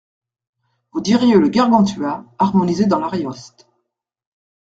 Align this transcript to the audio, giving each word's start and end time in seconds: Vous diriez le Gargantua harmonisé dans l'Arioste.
Vous 0.93 1.01
diriez 1.01 1.35
le 1.37 1.47
Gargantua 1.47 2.25
harmonisé 2.39 2.87
dans 2.87 2.97
l'Arioste. 2.99 3.67